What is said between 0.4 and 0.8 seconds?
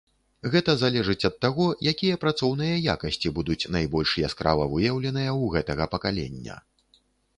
Гэта